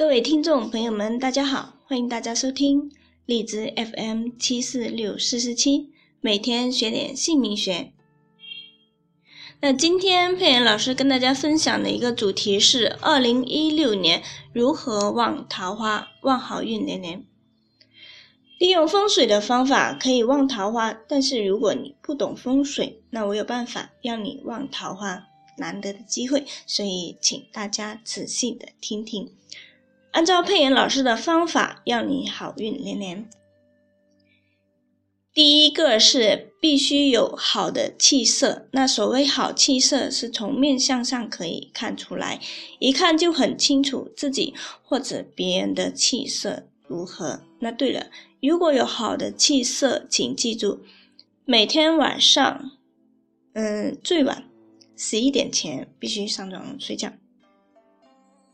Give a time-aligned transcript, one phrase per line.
[0.00, 2.90] 各位听众朋友们，大家好，欢迎大家收听
[3.26, 5.90] 荔枝 FM 七四六四四七，
[6.22, 7.92] 每天学点姓名学。
[9.60, 14.22] 那今天佩妍老师跟大家分享的一个主题是二零一六年
[14.54, 17.22] 如何旺桃花、旺好运连连。
[18.58, 25.26] 利用风水的方法可以旺桃花，但是如果你不懂风水，那我有办法让你旺桃花，
[25.58, 29.30] 难得的机会，所以请大家仔细的听听。
[30.12, 33.28] 按照佩妍老师的方法，让你好运连连。
[35.32, 38.66] 第一个是必须有好的气色。
[38.72, 42.40] 那所谓好气色，是从面相上可以看出来，
[42.80, 44.52] 一看就很清楚自己
[44.82, 47.42] 或者别人的气色如何。
[47.60, 48.10] 那对了，
[48.42, 50.80] 如果有好的气色，请记住，
[51.44, 52.72] 每天晚上，
[53.52, 54.44] 嗯，最晚
[54.96, 57.12] 十一点前必须上床睡觉。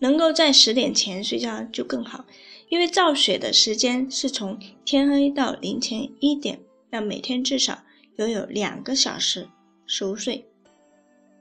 [0.00, 2.24] 能够在十点前睡觉就更好，
[2.68, 7.82] 因为造血的时间是从天黑到凌晨一点，要每天至少
[8.16, 9.48] 拥有两个小时
[9.86, 10.46] 熟睡，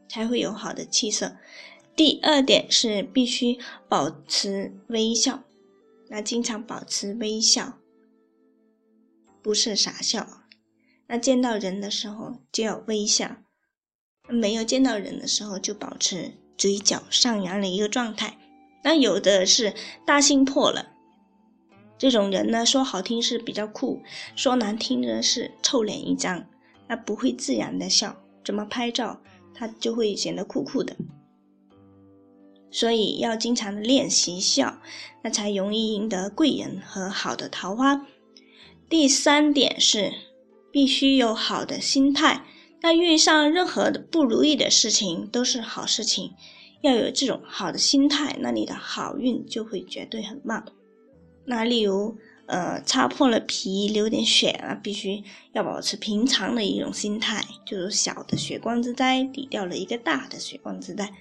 [0.09, 1.35] 才会有好的气色。
[1.95, 3.57] 第二点是必须
[3.89, 5.43] 保持微笑，
[6.09, 7.77] 那经常保持微笑，
[9.41, 10.43] 不是傻笑。
[11.07, 13.37] 那见到人的时候就要微笑，
[14.27, 18.37] 没有见到人的时候就保持嘴角上扬的一个状态。
[18.83, 19.73] 那有的是
[20.05, 20.87] 大心破了，
[21.97, 24.01] 这种人呢，说好听是比较酷，
[24.35, 26.45] 说难听的是臭脸一张，
[26.87, 29.19] 那不会自然的笑，怎么拍照
[29.53, 30.95] 他就会显得酷酷的。
[32.69, 34.79] 所以要经常的练习笑，
[35.23, 38.05] 那才容易赢得贵人和好的桃花。
[38.89, 40.13] 第三点是
[40.71, 42.45] 必须有好的心态，
[42.81, 46.33] 那遇上任何的不如意的事情都是好事情。
[46.81, 50.63] 要有这种好的心态，那你的好运就会绝对很旺。
[51.45, 52.15] 那例如，
[52.45, 55.23] 呃，擦破了皮流点血啊，必须
[55.53, 61.11] 要保持平常的一种心态，就是小的血光之灾抵掉了一个大的血光之灾。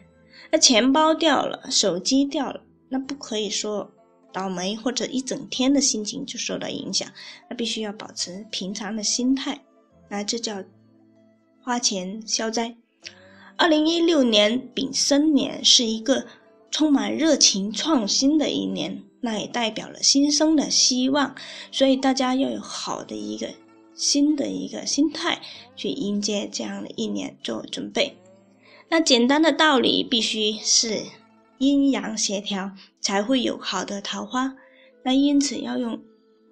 [0.50, 3.90] 那钱包掉了，手机掉了，那不可以说
[4.32, 7.08] 倒霉或者一整天的心情就受到影响，
[7.48, 9.64] 那必须要保持平常的心态，
[10.08, 10.62] 那这叫
[11.62, 12.76] 花钱消灾。
[13.58, 16.26] 二零一六年丙申年是一个
[16.70, 21.34] 充满热情创新的一年，那也代表了新生的希望，
[21.72, 23.48] 所以大家要有好的一个
[23.94, 25.40] 新的一个心态
[25.74, 28.18] 去迎接这样的一年做准备。
[28.90, 31.04] 那简单的道理必须是
[31.56, 34.54] 阴阳协调才会有好的桃花，
[35.02, 35.98] 那因此要用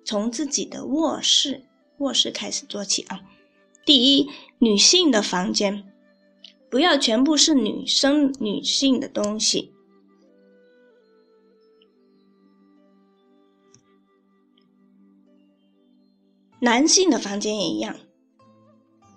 [0.06, 1.64] 从自己的卧室
[1.98, 3.20] 卧室开始做起啊。
[3.84, 5.84] 第一，女性的房间。
[6.74, 9.70] 不要全部是女生、女性的东西。
[16.58, 17.94] 男性的房间也一样，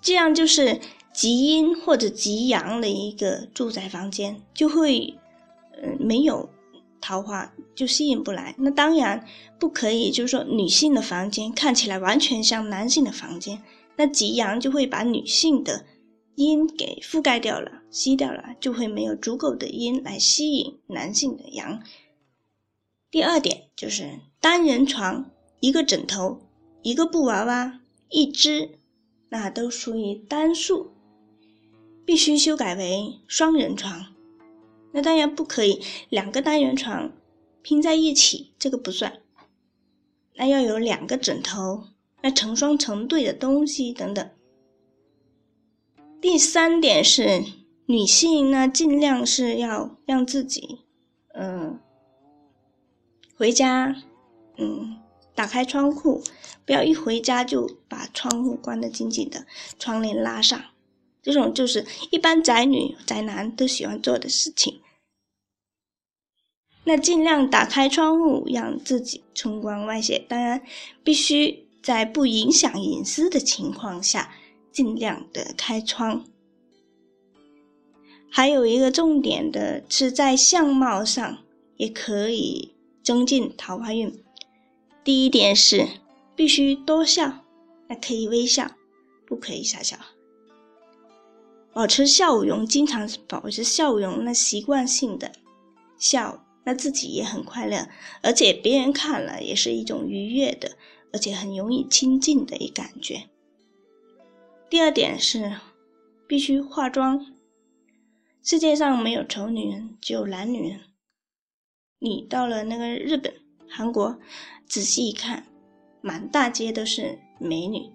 [0.03, 0.79] 这样就是
[1.11, 5.17] 极阴或者极阳的一个住宅房间，就会，
[5.81, 6.47] 呃，没有
[7.01, 8.53] 桃花，就吸引不来。
[8.59, 9.25] 那当然
[9.59, 13.63] 不可以，就是说女性的房间看起来完全像男性的房间，
[13.95, 15.83] 那极阳就会把女性的。
[16.37, 21.81] 阴给覆盖掉了，吸掉了，就会没有足够的阴来吸引男性的阳。
[23.09, 25.31] 第二点就是单人床，
[25.61, 26.41] 一个枕头，
[26.83, 28.77] 一个布娃娃，一只，
[29.29, 30.91] 那都属于单数，
[32.05, 34.13] 必须修改为双人床。
[34.91, 37.13] 那当然不可以两个单人床
[37.63, 39.21] 拼在一起，这个不算。
[40.35, 41.85] 那要有两个枕头，
[42.21, 44.29] 那成双成对的东西等等。
[46.19, 47.43] 第三点是，
[47.85, 50.79] 女性呢尽量是要让自己，
[51.33, 51.79] 嗯，
[53.35, 53.95] 回家，
[54.57, 54.97] 嗯，
[55.35, 56.23] 打开窗户，
[56.65, 59.45] 不要一回家就把窗户关得紧紧的，
[59.77, 60.59] 窗帘拉上，
[61.21, 64.81] 这种就是一般宅女宅男都喜欢做的事情。
[66.85, 70.63] 那尽量打开窗户，让自己春光外泄，当然
[71.03, 74.33] 必须在不影响隐私的情况下。
[74.77, 76.23] 尽量的开窗，
[78.29, 81.39] 还有一个重点的是在相貌上
[81.77, 84.23] 也可以增进桃花运。
[85.03, 85.87] 第一点是
[86.35, 87.43] 必须多笑，
[87.87, 88.69] 那可以微笑，
[89.25, 89.97] 不可以傻笑，
[91.73, 95.31] 保持笑容，经常保持笑容，那习惯性的
[95.97, 97.89] 笑，那自己也很快乐，
[98.21, 100.77] 而且别人看了也是一种愉悦的，
[101.11, 103.27] 而且很容易亲近的一感觉。
[104.69, 105.55] 第二点是，
[106.27, 107.25] 必须化妆。
[108.43, 110.81] 世界上没有丑女人，只有懒女人。
[111.99, 113.33] 你到了那个日本、
[113.69, 114.19] 韩国，
[114.65, 115.47] 仔细一看，
[116.01, 117.89] 满大街都是美女。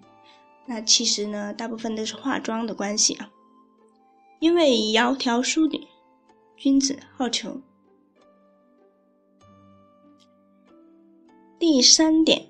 [0.65, 3.31] 那其实呢，大部分都是化妆的关系啊。
[4.39, 5.87] 因为窈窕淑女，
[6.57, 7.61] 君子好逑。
[11.59, 12.47] 第三点，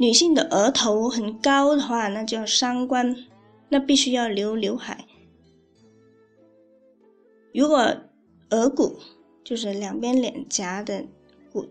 [0.00, 3.16] 女性的额头很高的话，那叫三观，
[3.68, 5.04] 那必须要留刘海。
[7.52, 7.96] 如果
[8.50, 8.98] 额骨
[9.42, 11.04] 就是两边脸颊的
[11.52, 11.66] 骨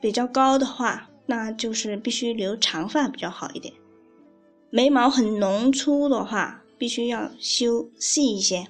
[0.00, 3.72] 比较高的话，那就是必须留长发比较好一点。
[4.70, 8.66] 眉毛很浓粗的话，必须要修细一些。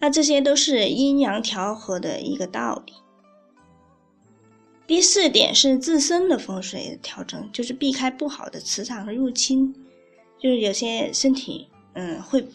[0.00, 2.92] 那这些都是阴阳调和的一个道理。
[4.86, 9.74] 第四点是自身的风水调整，就是避开不好的磁场入侵。
[10.38, 12.46] 就是有些身体嗯会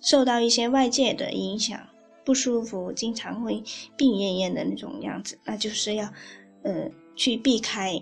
[0.00, 1.80] 受到一些外界的影响。
[2.22, 3.64] 不舒服，经常会
[3.96, 6.12] 病恹恹的那种样子，那就是要，
[6.62, 8.00] 呃，去避开，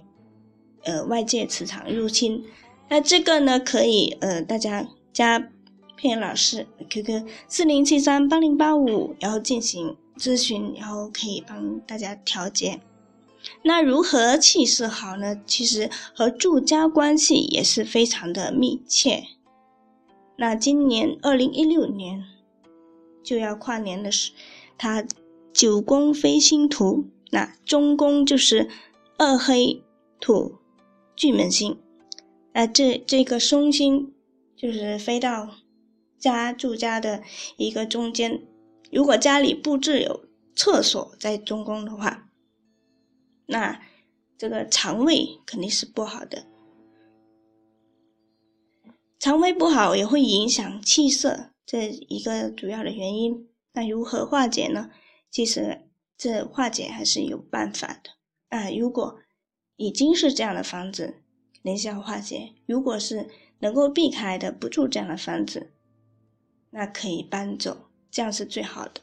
[0.83, 2.45] 呃，外界磁场入侵。
[2.89, 5.51] 那这个呢，可以，呃，大家加
[5.97, 12.81] 片老师 QQ 四零七三八零八五，然后进行咨询，然后可以帮大家调节。
[13.63, 15.41] 那如何气色好呢？
[15.47, 19.25] 其实和住家关系也是非常的密切。
[20.37, 22.25] 那今年二零一六年。
[23.21, 24.33] 就要跨年的是，
[24.79, 25.05] 它
[25.53, 28.71] 九宫飞星图，那中宫就是
[29.19, 29.83] 二黑
[30.19, 30.55] 土
[31.15, 31.79] 巨门星，
[32.55, 34.15] 啊，这这个松星
[34.57, 35.51] 就是飞到
[36.19, 37.23] 家住家的
[37.59, 38.43] 一个中间。
[38.91, 40.25] 如果家里布置有
[40.57, 42.28] 厕所在中宫的话，
[43.51, 43.81] 那
[44.37, 46.45] 这个肠胃肯定是不好的，
[49.19, 51.51] 肠胃不好也会影响气色。
[51.65, 54.91] 这一个主要的原因，那如何化解呢？
[55.31, 58.11] 其实这化解还是有办法的
[58.51, 58.71] 啊。
[58.71, 59.19] 如果
[59.77, 61.23] 已经是这样的房子，
[61.55, 63.29] 肯定是要化解；如果是
[63.61, 65.73] 能够避开的，不住这样的房子，
[66.71, 69.01] 那可以搬走，这样是最好的。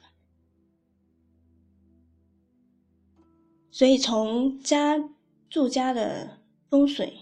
[3.75, 5.03] 所以从家
[5.49, 6.37] 住家的
[6.69, 7.13] 风水、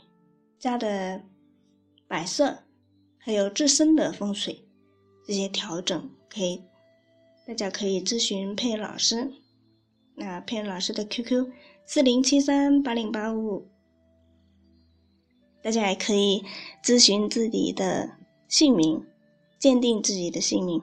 [0.59, 1.23] 家的
[2.07, 2.59] 摆设，
[3.17, 4.63] 还有自身的风水。
[5.25, 6.61] 这些调整可以，
[7.47, 9.33] 大家可以咨询佩老师。
[10.13, 11.51] 那佩老师的 QQ
[11.87, 13.67] 四零七三八零八五，
[15.63, 16.43] 大家也可以
[16.83, 18.11] 咨询自己的
[18.47, 19.03] 姓名，
[19.57, 20.79] 鉴定自己的姓名。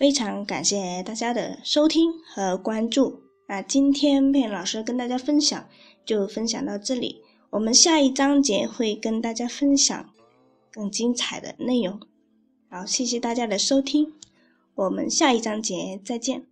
[0.00, 3.20] 非常感谢大家的收听和关注。
[3.46, 5.68] 那今天佩老师跟大家分享
[6.06, 7.20] 就分享到这里。
[7.50, 10.08] 我们下一章节会跟大家分享
[10.72, 12.00] 更精彩的内容。
[12.70, 14.14] 好，谢谢大家的收听，
[14.74, 16.49] 我们下一章节再见。